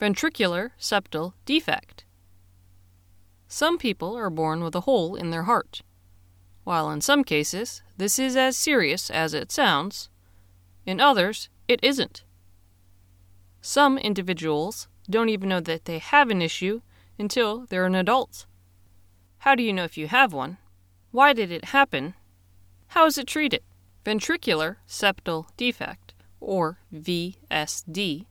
ventricular 0.00 0.70
septal 0.78 1.34
defect. 1.44 2.04
Some 3.48 3.76
people 3.78 4.16
are 4.16 4.30
born 4.30 4.64
with 4.64 4.74
a 4.74 4.82
hole 4.82 5.14
in 5.14 5.30
their 5.30 5.42
heart. 5.42 5.82
While 6.64 6.90
in 6.90 7.00
some 7.00 7.22
cases 7.22 7.82
this 7.96 8.18
is 8.18 8.36
as 8.36 8.56
serious 8.56 9.10
as 9.10 9.34
it 9.34 9.52
sounds, 9.52 10.08
in 10.86 11.00
others 11.00 11.48
it 11.68 11.80
isn't. 11.82 12.24
Some 13.60 13.98
individuals 13.98 14.88
don't 15.08 15.28
even 15.28 15.48
know 15.48 15.60
that 15.60 15.84
they 15.84 15.98
have 15.98 16.30
an 16.30 16.40
issue 16.40 16.80
until 17.18 17.66
they're 17.66 17.86
an 17.86 17.94
adult. 17.94 18.46
How 19.38 19.54
do 19.54 19.62
you 19.62 19.72
know 19.72 19.84
if 19.84 19.98
you 19.98 20.06
have 20.06 20.32
one? 20.32 20.56
Why 21.10 21.32
did 21.32 21.50
it 21.50 21.66
happen? 21.66 22.14
How 22.88 23.06
is 23.06 23.18
it 23.18 23.26
treated? 23.26 23.62
Ventricular 24.04 24.76
septal 24.88 25.46
defect, 25.56 26.14
or 26.40 26.78
VSD, 26.94 28.26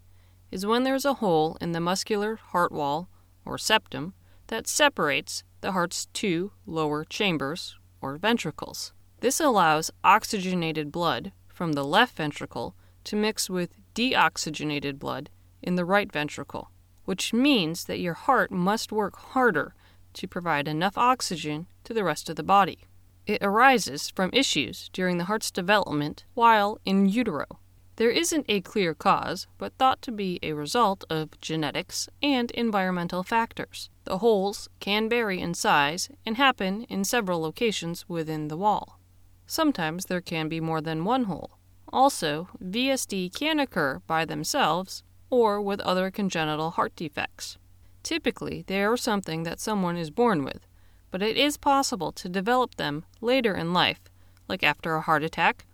is 0.52 0.66
when 0.66 0.84
there's 0.84 1.05
a 1.05 1.16
hole 1.16 1.58
in 1.62 1.71
the 1.71 1.80
muscular 1.80 2.35
heart 2.35 2.71
wall, 2.71 3.09
or 3.45 3.57
septum, 3.57 4.13
that 4.48 4.67
separates 4.67 5.44
the 5.62 5.71
heart's 5.71 6.07
two 6.13 6.52
lower 6.66 7.05
chambers, 7.05 7.77
or 8.01 8.18
ventricles. 8.18 8.93
This 9.20 9.40
allows 9.40 9.91
oxygenated 10.04 10.91
blood 10.91 11.32
from 11.48 11.73
the 11.73 11.84
left 11.84 12.15
ventricle 12.15 12.76
to 13.04 13.15
mix 13.15 13.49
with 13.49 13.76
deoxygenated 13.93 14.98
blood 14.98 15.29
in 15.62 15.76
the 15.76 15.85
right 15.85 16.12
ventricle, 16.12 16.71
which 17.05 17.34
means 17.34 17.85
that 17.85 17.99
your 17.99 18.13
heart 18.13 18.51
must 18.51 18.91
work 18.91 19.18
harder 19.18 19.73
to 20.13 20.27
provide 20.27 20.68
enough 20.68 20.98
oxygen 20.98 21.68
to 21.84 21.93
the 21.93 22.04
rest 22.04 22.29
of 22.29 22.35
the 22.35 22.43
body. 22.43 22.79
It 23.26 23.43
arises 23.43 24.10
from 24.10 24.32
issues 24.34 24.90
during 24.93 25.18
the 25.18 25.26
heart's 25.26 25.51
development 25.51 26.23
while 26.34 26.79
in 26.85 27.10
utero. 27.10 27.59
There 27.99 28.09
isn't 28.09 28.45
a 28.47 28.61
clear 28.61 28.93
cause, 28.93 29.45
but 29.57 29.73
thought 29.77 30.01
to 30.03 30.11
be 30.13 30.39
a 30.41 30.53
result 30.53 31.03
of 31.09 31.37
genetics 31.41 32.07
and 32.23 32.49
environmental 32.51 33.23
factors. 33.23 33.89
The 34.05 34.19
holes 34.19 34.69
can 34.79 35.09
vary 35.09 35.41
in 35.41 35.53
size 35.53 36.09
and 36.25 36.37
happen 36.37 36.83
in 36.83 37.03
several 37.03 37.41
locations 37.41 38.07
within 38.07 38.47
the 38.47 38.55
wall. 38.55 39.01
Sometimes 39.45 40.05
there 40.05 40.21
can 40.21 40.47
be 40.47 40.61
more 40.61 40.79
than 40.79 41.03
one 41.03 41.25
hole. 41.25 41.57
Also, 41.91 42.47
VSD 42.63 43.35
can 43.35 43.59
occur 43.59 44.01
by 44.07 44.23
themselves 44.23 45.03
or 45.29 45.59
with 45.61 45.81
other 45.81 46.09
congenital 46.09 46.71
heart 46.71 46.95
defects. 46.95 47.57
Typically, 48.01 48.63
they 48.67 48.81
are 48.81 48.95
something 48.95 49.43
that 49.43 49.59
someone 49.59 49.97
is 49.97 50.09
born 50.09 50.45
with, 50.45 50.65
but 51.11 51.21
it 51.21 51.35
is 51.35 51.57
possible 51.57 52.13
to 52.13 52.29
develop 52.29 52.75
them 52.75 53.03
later 53.20 53.53
in 53.53 53.73
life, 53.73 53.99
like 54.47 54.63
after 54.63 54.95
a 54.95 55.01
heart 55.01 55.21
attack 55.21 55.65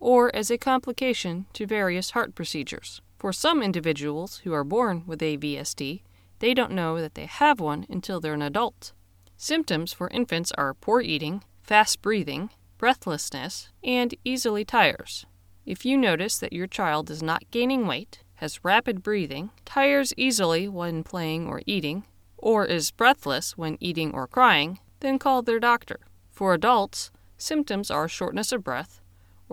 or 0.00 0.34
as 0.34 0.50
a 0.50 0.58
complication 0.58 1.46
to 1.52 1.66
various 1.66 2.10
heart 2.10 2.34
procedures. 2.34 3.00
For 3.18 3.32
some 3.32 3.62
individuals 3.62 4.38
who 4.44 4.52
are 4.52 4.64
born 4.64 5.04
with 5.06 5.22
a 5.22 5.38
VSD, 5.38 6.02
they 6.40 6.52
don't 6.54 6.72
know 6.72 7.00
that 7.00 7.14
they 7.14 7.26
have 7.26 7.60
one 7.60 7.86
until 7.88 8.20
they're 8.20 8.34
an 8.34 8.42
adult. 8.42 8.92
Symptoms 9.36 9.92
for 9.92 10.08
infants 10.08 10.52
are 10.52 10.74
poor 10.74 11.00
eating, 11.00 11.42
fast 11.62 12.02
breathing, 12.02 12.50
breathlessness, 12.76 13.70
and 13.82 14.14
easily 14.24 14.64
tires. 14.64 15.24
If 15.64 15.86
you 15.86 15.96
notice 15.96 16.38
that 16.38 16.52
your 16.52 16.66
child 16.66 17.10
is 17.10 17.22
not 17.22 17.50
gaining 17.50 17.86
weight, 17.86 18.18
has 18.34 18.64
rapid 18.64 19.02
breathing, 19.02 19.50
tires 19.64 20.12
easily 20.16 20.68
when 20.68 21.02
playing 21.02 21.46
or 21.46 21.62
eating, 21.66 22.04
or 22.36 22.66
is 22.66 22.90
breathless 22.90 23.56
when 23.56 23.78
eating 23.80 24.12
or 24.12 24.26
crying, 24.26 24.80
then 25.00 25.18
call 25.18 25.40
their 25.40 25.60
doctor. 25.60 26.00
For 26.30 26.52
adults, 26.52 27.10
symptoms 27.38 27.90
are 27.90 28.08
shortness 28.08 28.52
of 28.52 28.62
breath 28.62 29.00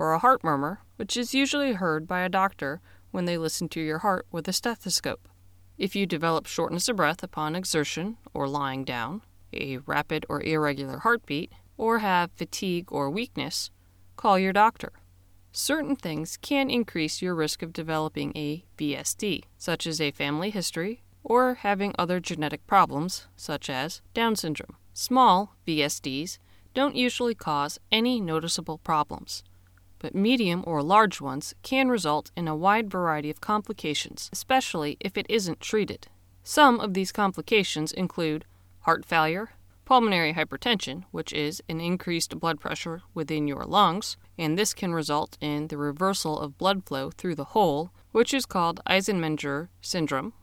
or 0.02 0.14
a 0.14 0.20
heart 0.20 0.44
murmur, 0.44 0.80
which 0.96 1.16
is 1.16 1.36
usually 1.36 1.74
heard 1.74 2.08
by 2.08 2.22
a 2.22 2.30
doctor 2.30 2.82
when 3.12 3.26
they 3.26 3.38
listen 3.38 3.70
to 3.70 3.80
your 3.80 4.00
heart 4.00 4.26
with 4.32 4.48
a 4.48 4.54
stethoscope. 4.54 5.30
If 5.78 5.96
you 5.96 6.08
develop 6.08 6.48
shortness 6.48 6.90
of 6.90 6.96
breath 6.96 7.22
upon 7.22 7.56
exertion 7.56 8.18
or 8.34 8.48
lying 8.48 8.84
down, 8.84 9.22
a 9.54 9.78
rapid 9.78 10.26
or 10.28 10.42
irregular 10.42 10.98
heartbeat, 10.98 11.52
or 11.78 12.00
have 12.00 12.32
fatigue 12.32 12.92
or 12.92 13.12
weakness, 13.12 13.70
call 14.16 14.40
your 14.40 14.54
doctor. 14.54 14.92
Certain 15.52 15.96
things 15.96 16.36
can 16.42 16.72
increase 16.72 17.22
your 17.22 17.36
risk 17.36 17.62
of 17.62 17.72
developing 17.72 18.32
a 18.36 18.66
VSD, 18.80 19.44
such 19.60 19.86
as 19.86 20.02
a 20.02 20.10
family 20.10 20.50
history 20.50 21.04
or 21.24 21.54
having 21.54 21.94
other 22.00 22.20
genetic 22.20 22.66
problems, 22.66 23.28
such 23.36 23.70
as 23.70 24.02
Down 24.16 24.36
syndrome. 24.36 24.78
Small 24.94 25.56
VSDs 25.68 26.40
don't 26.74 26.96
usually 26.96 27.36
cause 27.36 27.80
any 27.92 28.20
noticeable 28.20 28.80
problems, 28.80 29.44
but 30.02 30.16
medium 30.16 30.64
or 30.66 30.82
large 30.82 31.22
ones 31.22 31.54
can 31.62 31.88
result 31.88 32.32
in 32.36 32.48
a 32.48 32.56
wide 32.56 32.90
variety 32.90 33.30
of 33.30 33.40
complications, 33.40 34.32
especially 34.34 34.98
if 35.00 35.16
it 35.16 35.28
isn't 35.30 35.60
treated. 35.60 36.08
Some 36.44 36.80
of 36.80 36.96
these 36.96 37.12
complications 37.12 37.92
include 37.92 38.46
heart 38.80 39.06
failure, 39.06 39.52
pulmonary 39.86 40.34
hypertension, 40.34 41.04
which 41.12 41.32
is 41.32 41.62
an 41.70 41.80
increased 41.80 42.40
blood 42.40 42.60
pressure 42.60 43.04
within 43.14 43.48
your 43.48 43.64
lungs, 43.64 44.18
and 44.40 44.58
this 44.58 44.74
can 44.74 44.92
result 44.92 45.38
in 45.40 45.68
the 45.68 45.78
reversal 45.78 46.40
of 46.40 46.58
blood 46.58 46.84
flow 46.84 47.12
through 47.12 47.36
the 47.36 47.54
hole, 47.54 47.92
which 48.12 48.34
is 48.34 48.48
called 48.48 48.82
Eisenmenger 48.88 49.70
syndrome, 49.82 50.34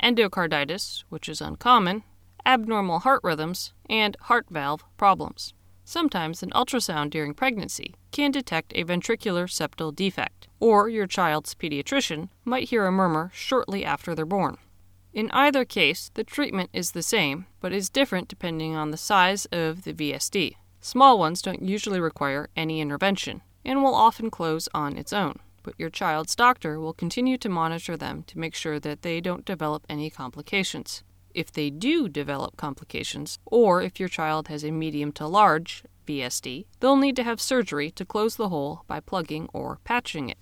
endocarditis, 0.00 1.02
which 1.08 1.28
is 1.28 1.40
uncommon, 1.40 2.04
abnormal 2.46 3.00
heart 3.00 3.20
rhythms, 3.24 3.72
and 3.88 4.16
heart 4.22 4.46
valve 4.50 4.84
problems. 4.96 5.52
Sometimes 5.90 6.40
an 6.44 6.50
ultrasound 6.50 7.10
during 7.10 7.34
pregnancy 7.34 7.96
can 8.12 8.30
detect 8.30 8.72
a 8.76 8.84
ventricular 8.84 9.48
septal 9.48 9.92
defect, 9.92 10.46
or 10.60 10.88
your 10.88 11.08
child's 11.08 11.52
pediatrician 11.52 12.28
might 12.44 12.68
hear 12.68 12.86
a 12.86 12.92
murmur 12.92 13.32
shortly 13.34 13.84
after 13.84 14.14
they're 14.14 14.24
born. 14.24 14.58
In 15.12 15.32
either 15.32 15.64
case, 15.64 16.12
the 16.14 16.22
treatment 16.22 16.70
is 16.72 16.92
the 16.92 17.02
same, 17.02 17.46
but 17.60 17.72
is 17.72 17.90
different 17.90 18.28
depending 18.28 18.76
on 18.76 18.92
the 18.92 18.96
size 18.96 19.46
of 19.46 19.82
the 19.82 19.92
VSD. 19.92 20.54
Small 20.80 21.18
ones 21.18 21.42
don't 21.42 21.62
usually 21.62 21.98
require 21.98 22.50
any 22.54 22.80
intervention 22.80 23.42
and 23.64 23.82
will 23.82 23.96
often 23.96 24.30
close 24.30 24.68
on 24.72 24.96
its 24.96 25.12
own, 25.12 25.40
but 25.64 25.74
your 25.76 25.90
child's 25.90 26.36
doctor 26.36 26.78
will 26.78 26.94
continue 26.94 27.36
to 27.38 27.48
monitor 27.48 27.96
them 27.96 28.22
to 28.28 28.38
make 28.38 28.54
sure 28.54 28.78
that 28.78 29.02
they 29.02 29.20
don't 29.20 29.44
develop 29.44 29.86
any 29.88 30.08
complications. 30.08 31.02
If 31.34 31.52
they 31.52 31.70
do 31.70 32.08
develop 32.08 32.56
complications, 32.56 33.38
or 33.44 33.82
if 33.82 34.00
your 34.00 34.08
child 34.08 34.48
has 34.48 34.64
a 34.64 34.70
medium 34.70 35.12
to 35.12 35.26
large 35.26 35.84
VSD, 36.06 36.66
they'll 36.80 36.96
need 36.96 37.16
to 37.16 37.22
have 37.22 37.40
surgery 37.40 37.90
to 37.92 38.04
close 38.04 38.36
the 38.36 38.48
hole 38.48 38.84
by 38.86 39.00
plugging 39.00 39.48
or 39.52 39.78
patching 39.84 40.28
it. 40.28 40.38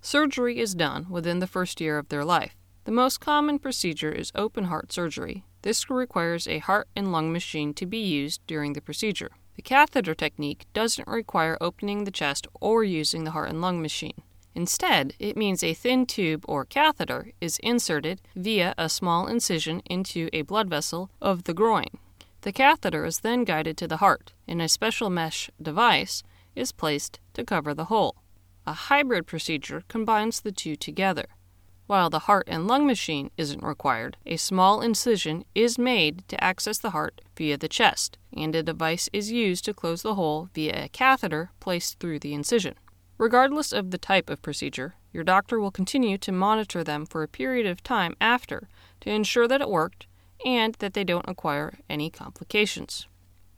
Surgery 0.00 0.58
is 0.58 0.74
done 0.74 1.06
within 1.08 1.38
the 1.38 1.46
first 1.46 1.80
year 1.80 1.98
of 1.98 2.08
their 2.08 2.24
life. 2.24 2.54
The 2.84 2.92
most 2.92 3.18
common 3.18 3.58
procedure 3.58 4.12
is 4.12 4.30
open 4.34 4.64
heart 4.64 4.92
surgery. 4.92 5.44
This 5.62 5.90
requires 5.90 6.46
a 6.46 6.58
heart 6.58 6.88
and 6.94 7.10
lung 7.10 7.32
machine 7.32 7.74
to 7.74 7.86
be 7.86 7.98
used 7.98 8.40
during 8.46 8.74
the 8.74 8.80
procedure. 8.80 9.30
The 9.56 9.62
catheter 9.62 10.14
technique 10.14 10.66
doesn't 10.74 11.08
require 11.08 11.56
opening 11.60 12.04
the 12.04 12.10
chest 12.10 12.46
or 12.60 12.84
using 12.84 13.24
the 13.24 13.30
heart 13.32 13.48
and 13.48 13.60
lung 13.60 13.82
machine. 13.82 14.22
Instead, 14.56 15.12
it 15.18 15.36
means 15.36 15.62
a 15.62 15.74
thin 15.74 16.06
tube 16.06 16.42
or 16.48 16.64
catheter 16.64 17.30
is 17.42 17.58
inserted 17.58 18.22
via 18.34 18.74
a 18.78 18.88
small 18.88 19.26
incision 19.26 19.82
into 19.84 20.30
a 20.32 20.40
blood 20.40 20.70
vessel 20.70 21.10
of 21.20 21.44
the 21.44 21.52
groin. 21.52 21.90
The 22.40 22.52
catheter 22.52 23.04
is 23.04 23.20
then 23.20 23.44
guided 23.44 23.76
to 23.76 23.86
the 23.86 23.98
heart, 23.98 24.32
and 24.48 24.62
a 24.62 24.68
special 24.68 25.10
mesh 25.10 25.50
device 25.60 26.22
is 26.54 26.72
placed 26.72 27.20
to 27.34 27.44
cover 27.44 27.74
the 27.74 27.84
hole. 27.84 28.16
A 28.66 28.72
hybrid 28.72 29.26
procedure 29.26 29.84
combines 29.88 30.40
the 30.40 30.52
two 30.52 30.74
together. 30.74 31.26
While 31.86 32.08
the 32.08 32.20
heart 32.20 32.48
and 32.50 32.66
lung 32.66 32.86
machine 32.86 33.30
isn't 33.36 33.62
required, 33.62 34.16
a 34.24 34.38
small 34.38 34.80
incision 34.80 35.44
is 35.54 35.78
made 35.78 36.26
to 36.28 36.42
access 36.42 36.78
the 36.78 36.90
heart 36.90 37.20
via 37.36 37.58
the 37.58 37.68
chest, 37.68 38.16
and 38.34 38.56
a 38.56 38.62
device 38.62 39.10
is 39.12 39.30
used 39.30 39.66
to 39.66 39.74
close 39.74 40.00
the 40.00 40.14
hole 40.14 40.48
via 40.54 40.84
a 40.84 40.88
catheter 40.88 41.50
placed 41.60 41.98
through 41.98 42.20
the 42.20 42.32
incision. 42.32 42.74
Regardless 43.18 43.72
of 43.72 43.90
the 43.90 43.98
type 43.98 44.28
of 44.28 44.42
procedure, 44.42 44.94
your 45.12 45.24
doctor 45.24 45.58
will 45.58 45.70
continue 45.70 46.18
to 46.18 46.32
monitor 46.32 46.84
them 46.84 47.06
for 47.06 47.22
a 47.22 47.28
period 47.28 47.66
of 47.66 47.82
time 47.82 48.14
after 48.20 48.68
to 49.00 49.10
ensure 49.10 49.48
that 49.48 49.62
it 49.62 49.70
worked 49.70 50.06
and 50.44 50.74
that 50.80 50.92
they 50.92 51.04
don't 51.04 51.28
acquire 51.28 51.78
any 51.88 52.10
complications. 52.10 53.06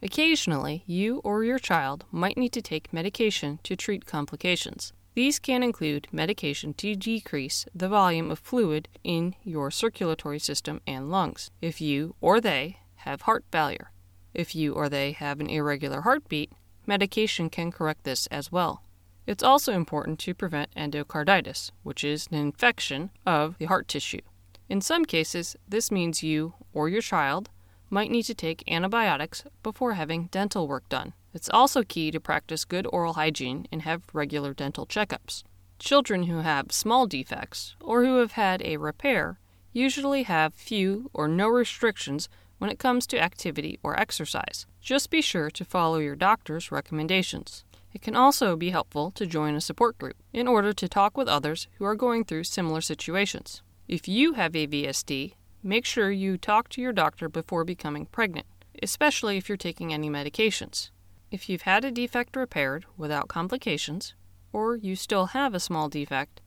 Occasionally, 0.00 0.84
you 0.86 1.20
or 1.24 1.42
your 1.42 1.58
child 1.58 2.04
might 2.12 2.38
need 2.38 2.52
to 2.52 2.62
take 2.62 2.92
medication 2.92 3.58
to 3.64 3.74
treat 3.74 4.06
complications. 4.06 4.92
These 5.14 5.40
can 5.40 5.64
include 5.64 6.06
medication 6.12 6.72
to 6.74 6.94
decrease 6.94 7.66
the 7.74 7.88
volume 7.88 8.30
of 8.30 8.38
fluid 8.38 8.86
in 9.02 9.34
your 9.42 9.72
circulatory 9.72 10.38
system 10.38 10.80
and 10.86 11.10
lungs 11.10 11.50
if 11.60 11.80
you 11.80 12.14
or 12.20 12.40
they 12.40 12.78
have 12.98 13.22
heart 13.22 13.44
failure. 13.50 13.90
If 14.32 14.54
you 14.54 14.74
or 14.74 14.88
they 14.88 15.10
have 15.10 15.40
an 15.40 15.50
irregular 15.50 16.02
heartbeat, 16.02 16.52
medication 16.86 17.50
can 17.50 17.72
correct 17.72 18.04
this 18.04 18.28
as 18.28 18.52
well. 18.52 18.84
It's 19.28 19.42
also 19.42 19.74
important 19.74 20.18
to 20.20 20.32
prevent 20.32 20.74
endocarditis, 20.74 21.70
which 21.82 22.02
is 22.02 22.28
an 22.28 22.38
infection 22.38 23.10
of 23.26 23.58
the 23.58 23.66
heart 23.66 23.86
tissue. 23.86 24.22
In 24.70 24.80
some 24.80 25.04
cases, 25.04 25.54
this 25.68 25.90
means 25.90 26.22
you 26.22 26.54
or 26.72 26.88
your 26.88 27.02
child 27.02 27.50
might 27.90 28.10
need 28.10 28.22
to 28.22 28.34
take 28.34 28.64
antibiotics 28.72 29.44
before 29.62 29.92
having 29.92 30.28
dental 30.28 30.66
work 30.66 30.88
done. 30.88 31.12
It's 31.34 31.50
also 31.50 31.82
key 31.82 32.10
to 32.10 32.18
practice 32.18 32.64
good 32.64 32.86
oral 32.90 33.12
hygiene 33.12 33.66
and 33.70 33.82
have 33.82 34.14
regular 34.14 34.54
dental 34.54 34.86
checkups. 34.86 35.42
Children 35.78 36.22
who 36.22 36.38
have 36.38 36.72
small 36.72 37.06
defects 37.06 37.76
or 37.82 38.06
who 38.06 38.20
have 38.20 38.32
had 38.32 38.62
a 38.62 38.78
repair 38.78 39.38
usually 39.74 40.22
have 40.22 40.54
few 40.54 41.10
or 41.12 41.28
no 41.28 41.48
restrictions 41.48 42.30
when 42.56 42.70
it 42.70 42.78
comes 42.78 43.06
to 43.06 43.22
activity 43.22 43.78
or 43.82 44.00
exercise. 44.00 44.64
Just 44.80 45.10
be 45.10 45.20
sure 45.20 45.50
to 45.50 45.66
follow 45.66 45.98
your 45.98 46.16
doctor's 46.16 46.72
recommendations. 46.72 47.64
It 47.92 48.02
can 48.02 48.14
also 48.14 48.56
be 48.56 48.70
helpful 48.70 49.10
to 49.12 49.26
join 49.26 49.54
a 49.54 49.60
support 49.60 49.98
group 49.98 50.16
in 50.32 50.46
order 50.46 50.72
to 50.72 50.88
talk 50.88 51.16
with 51.16 51.28
others 51.28 51.68
who 51.78 51.84
are 51.84 51.94
going 51.96 52.24
through 52.24 52.44
similar 52.44 52.80
situations. 52.80 53.62
If 53.86 54.06
you 54.06 54.34
have 54.34 54.54
a 54.54 54.66
VSD, 54.66 55.34
make 55.62 55.84
sure 55.84 56.10
you 56.10 56.36
talk 56.36 56.68
to 56.70 56.82
your 56.82 56.92
doctor 56.92 57.28
before 57.28 57.64
becoming 57.64 58.06
pregnant, 58.06 58.46
especially 58.82 59.38
if 59.38 59.48
you're 59.48 59.56
taking 59.56 59.92
any 59.92 60.10
medications. 60.10 60.90
If 61.30 61.48
you've 61.48 61.62
had 61.62 61.84
a 61.84 61.90
defect 61.90 62.36
repaired 62.36 62.84
without 62.96 63.28
complications, 63.28 64.14
or 64.52 64.76
you 64.76 64.96
still 64.96 65.26
have 65.26 65.54
a 65.54 65.60
small 65.60 65.88
defect, 65.88 66.40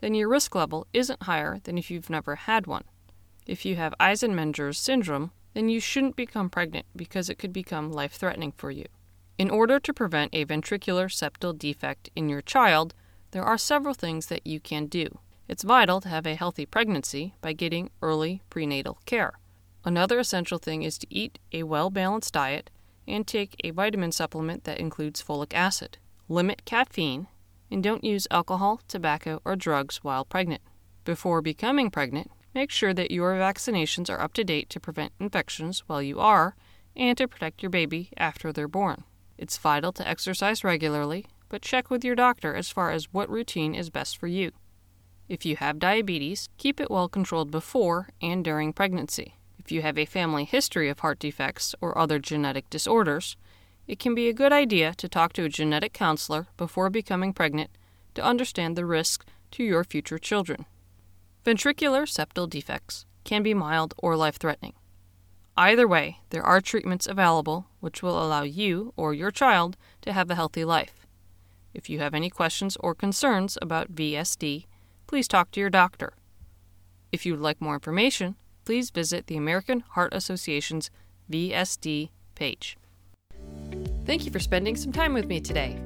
then 0.00 0.14
your 0.14 0.28
risk 0.28 0.54
level 0.54 0.86
isn't 0.92 1.24
higher 1.24 1.58
than 1.64 1.76
if 1.78 1.90
you've 1.90 2.10
never 2.10 2.36
had 2.36 2.66
one. 2.66 2.84
If 3.46 3.64
you 3.64 3.76
have 3.76 3.94
Eisenmenger's 3.98 4.78
syndrome, 4.78 5.32
then 5.54 5.68
you 5.68 5.80
shouldn't 5.80 6.16
become 6.16 6.50
pregnant 6.50 6.86
because 6.94 7.28
it 7.28 7.38
could 7.38 7.52
become 7.52 7.92
life 7.92 8.12
threatening 8.12 8.52
for 8.52 8.70
you. 8.70 8.86
In 9.38 9.50
order 9.50 9.78
to 9.78 9.94
prevent 9.94 10.34
a 10.34 10.44
ventricular 10.44 11.06
septal 11.08 11.56
defect 11.56 12.10
in 12.16 12.28
your 12.28 12.42
child, 12.42 12.92
there 13.30 13.44
are 13.44 13.56
several 13.56 13.94
things 13.94 14.26
that 14.26 14.44
you 14.44 14.58
can 14.58 14.86
do. 14.86 15.20
It's 15.46 15.62
vital 15.62 16.00
to 16.00 16.08
have 16.08 16.26
a 16.26 16.34
healthy 16.34 16.66
pregnancy 16.66 17.36
by 17.40 17.52
getting 17.52 17.90
early 18.02 18.42
prenatal 18.50 18.98
care. 19.06 19.34
Another 19.84 20.18
essential 20.18 20.58
thing 20.58 20.82
is 20.82 20.98
to 20.98 21.06
eat 21.08 21.38
a 21.52 21.62
well 21.62 21.88
balanced 21.88 22.34
diet 22.34 22.68
and 23.06 23.24
take 23.24 23.54
a 23.62 23.70
vitamin 23.70 24.10
supplement 24.10 24.64
that 24.64 24.80
includes 24.80 25.22
folic 25.22 25.54
acid. 25.54 25.98
Limit 26.28 26.64
caffeine 26.64 27.28
and 27.70 27.80
don't 27.80 28.02
use 28.02 28.26
alcohol, 28.32 28.80
tobacco, 28.88 29.40
or 29.44 29.54
drugs 29.54 29.98
while 29.98 30.24
pregnant. 30.24 30.62
Before 31.04 31.40
becoming 31.42 31.92
pregnant, 31.92 32.32
make 32.54 32.72
sure 32.72 32.92
that 32.92 33.12
your 33.12 33.34
vaccinations 33.34 34.10
are 34.10 34.20
up 34.20 34.32
to 34.34 34.42
date 34.42 34.68
to 34.70 34.80
prevent 34.80 35.12
infections 35.20 35.84
while 35.86 36.02
you 36.02 36.18
are 36.18 36.56
and 36.96 37.16
to 37.18 37.28
protect 37.28 37.62
your 37.62 37.70
baby 37.70 38.10
after 38.16 38.52
they're 38.52 38.66
born. 38.66 39.04
It's 39.38 39.56
vital 39.56 39.92
to 39.92 40.06
exercise 40.06 40.64
regularly, 40.64 41.26
but 41.48 41.62
check 41.62 41.90
with 41.90 42.04
your 42.04 42.16
doctor 42.16 42.54
as 42.54 42.70
far 42.70 42.90
as 42.90 43.12
what 43.12 43.30
routine 43.30 43.74
is 43.74 43.88
best 43.88 44.18
for 44.18 44.26
you. 44.26 44.50
If 45.28 45.46
you 45.46 45.56
have 45.56 45.78
diabetes, 45.78 46.48
keep 46.58 46.80
it 46.80 46.90
well 46.90 47.08
controlled 47.08 47.50
before 47.50 48.08
and 48.20 48.44
during 48.44 48.72
pregnancy. 48.72 49.36
If 49.58 49.70
you 49.70 49.82
have 49.82 49.98
a 49.98 50.06
family 50.06 50.44
history 50.44 50.88
of 50.88 51.00
heart 51.00 51.18
defects 51.18 51.74
or 51.80 51.96
other 51.96 52.18
genetic 52.18 52.68
disorders, 52.68 53.36
it 53.86 53.98
can 53.98 54.14
be 54.14 54.28
a 54.28 54.34
good 54.34 54.52
idea 54.52 54.94
to 54.94 55.08
talk 55.08 55.32
to 55.34 55.44
a 55.44 55.48
genetic 55.48 55.92
counselor 55.92 56.48
before 56.56 56.90
becoming 56.90 57.32
pregnant 57.32 57.70
to 58.14 58.24
understand 58.24 58.76
the 58.76 58.84
risk 58.84 59.24
to 59.52 59.62
your 59.62 59.84
future 59.84 60.18
children. 60.18 60.66
Ventricular 61.44 62.02
septal 62.02 62.50
defects 62.50 63.06
can 63.24 63.42
be 63.42 63.54
mild 63.54 63.94
or 63.98 64.16
life 64.16 64.36
threatening. 64.36 64.74
Either 65.56 65.86
way, 65.86 66.18
there 66.30 66.42
are 66.42 66.60
treatments 66.60 67.06
available 67.06 67.66
which 67.80 68.02
will 68.02 68.22
allow 68.22 68.42
you 68.42 68.92
or 68.96 69.14
your 69.14 69.30
child 69.30 69.76
to 70.02 70.12
have 70.12 70.30
a 70.30 70.34
healthy 70.34 70.64
life. 70.64 71.06
If 71.74 71.88
you 71.88 72.00
have 72.00 72.14
any 72.14 72.30
questions 72.30 72.76
or 72.80 72.94
concerns 72.94 73.58
about 73.60 73.94
VSD, 73.94 74.66
please 75.06 75.28
talk 75.28 75.50
to 75.52 75.60
your 75.60 75.70
doctor. 75.70 76.14
If 77.12 77.24
you 77.24 77.32
would 77.32 77.42
like 77.42 77.60
more 77.60 77.74
information, 77.74 78.36
please 78.64 78.90
visit 78.90 79.26
the 79.26 79.36
American 79.36 79.80
Heart 79.80 80.12
Association's 80.14 80.90
VSD 81.30 82.10
page. 82.34 82.76
Thank 84.04 84.24
you 84.24 84.32
for 84.32 84.40
spending 84.40 84.76
some 84.76 84.92
time 84.92 85.14
with 85.14 85.26
me 85.26 85.40
today. 85.40 85.78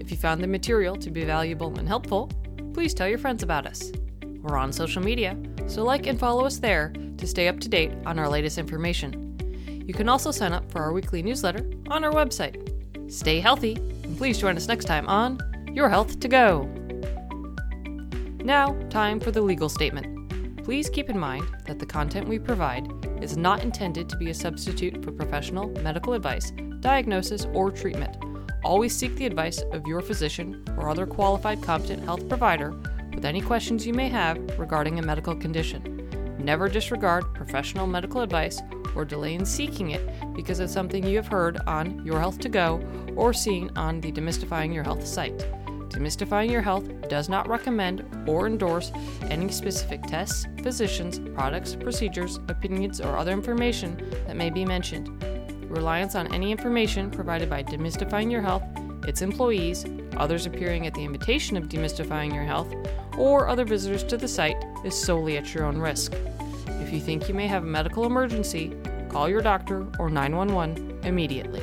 If 0.00 0.10
you 0.10 0.16
found 0.16 0.42
the 0.42 0.48
material 0.48 0.96
to 0.96 1.10
be 1.10 1.24
valuable 1.24 1.78
and 1.78 1.86
helpful, 1.86 2.30
please 2.74 2.94
tell 2.94 3.08
your 3.08 3.18
friends 3.18 3.42
about 3.42 3.66
us. 3.66 3.92
We're 4.40 4.56
on 4.56 4.72
social 4.72 5.02
media, 5.02 5.36
so 5.66 5.84
like 5.84 6.06
and 6.06 6.18
follow 6.18 6.44
us 6.44 6.58
there 6.58 6.92
to 7.18 7.26
stay 7.26 7.48
up 7.48 7.60
to 7.60 7.68
date 7.68 7.92
on 8.04 8.18
our 8.18 8.28
latest 8.28 8.58
information. 8.58 9.21
You 9.92 9.98
can 9.98 10.08
also 10.08 10.30
sign 10.30 10.54
up 10.54 10.72
for 10.72 10.80
our 10.80 10.94
weekly 10.94 11.22
newsletter 11.22 11.70
on 11.88 12.02
our 12.02 12.12
website. 12.12 13.12
Stay 13.12 13.40
healthy, 13.40 13.74
and 13.74 14.16
please 14.16 14.38
join 14.38 14.56
us 14.56 14.66
next 14.66 14.86
time 14.86 15.06
on 15.06 15.38
Your 15.70 15.90
Health 15.90 16.18
to 16.20 16.28
Go. 16.28 16.62
Now, 18.42 18.72
time 18.88 19.20
for 19.20 19.30
the 19.30 19.42
legal 19.42 19.68
statement. 19.68 20.64
Please 20.64 20.88
keep 20.88 21.10
in 21.10 21.18
mind 21.18 21.44
that 21.66 21.78
the 21.78 21.84
content 21.84 22.26
we 22.26 22.38
provide 22.38 22.88
is 23.20 23.36
not 23.36 23.62
intended 23.62 24.08
to 24.08 24.16
be 24.16 24.30
a 24.30 24.34
substitute 24.34 25.04
for 25.04 25.12
professional 25.12 25.68
medical 25.82 26.14
advice, 26.14 26.52
diagnosis, 26.80 27.46
or 27.52 27.70
treatment. 27.70 28.16
Always 28.64 28.96
seek 28.96 29.14
the 29.16 29.26
advice 29.26 29.60
of 29.72 29.86
your 29.86 30.00
physician 30.00 30.64
or 30.78 30.88
other 30.88 31.04
qualified 31.04 31.62
competent 31.62 32.02
health 32.02 32.26
provider 32.30 32.70
with 33.14 33.26
any 33.26 33.42
questions 33.42 33.86
you 33.86 33.92
may 33.92 34.08
have 34.08 34.38
regarding 34.58 34.98
a 34.98 35.02
medical 35.02 35.36
condition. 35.36 36.38
Never 36.38 36.70
disregard 36.70 37.34
professional 37.34 37.86
medical 37.86 38.22
advice 38.22 38.62
or 38.94 39.04
delay 39.04 39.34
in 39.34 39.44
seeking 39.44 39.90
it 39.90 40.02
because 40.34 40.60
of 40.60 40.70
something 40.70 41.06
you 41.06 41.16
have 41.16 41.28
heard 41.28 41.58
on 41.66 42.04
Your 42.04 42.18
Health 42.18 42.38
to 42.40 42.48
Go 42.48 42.82
or 43.16 43.32
seen 43.32 43.70
on 43.76 44.00
the 44.00 44.12
Demystifying 44.12 44.74
Your 44.74 44.84
Health 44.84 45.06
site. 45.06 45.38
Demystifying 45.88 46.50
Your 46.50 46.62
Health 46.62 46.88
does 47.08 47.28
not 47.28 47.48
recommend 47.48 48.04
or 48.26 48.46
endorse 48.46 48.92
any 49.22 49.50
specific 49.50 50.02
tests, 50.04 50.46
physicians, 50.62 51.18
products, 51.34 51.74
procedures, 51.74 52.40
opinions, 52.48 53.00
or 53.00 53.16
other 53.16 53.32
information 53.32 54.02
that 54.26 54.36
may 54.36 54.48
be 54.48 54.64
mentioned. 54.64 55.22
Reliance 55.70 56.14
on 56.14 56.32
any 56.32 56.50
information 56.50 57.10
provided 57.10 57.50
by 57.50 57.62
Demystifying 57.62 58.30
Your 58.30 58.42
Health, 58.42 58.62
its 59.06 59.20
employees, 59.20 59.84
others 60.16 60.46
appearing 60.46 60.86
at 60.86 60.94
the 60.94 61.04
invitation 61.04 61.56
of 61.56 61.68
Demystifying 61.68 62.32
Your 62.32 62.44
Health, 62.44 62.74
or 63.18 63.48
other 63.48 63.64
visitors 63.64 64.04
to 64.04 64.16
the 64.16 64.28
site 64.28 64.62
is 64.84 64.94
solely 64.94 65.36
at 65.36 65.52
your 65.52 65.64
own 65.64 65.78
risk. 65.78 66.14
If 66.80 66.92
you 66.92 67.00
think 67.00 67.28
you 67.28 67.34
may 67.34 67.46
have 67.46 67.64
a 67.64 67.66
medical 67.66 68.04
emergency, 68.04 68.74
call 69.12 69.28
your 69.28 69.42
doctor 69.42 69.86
or 69.98 70.08
911 70.08 71.00
immediately. 71.04 71.62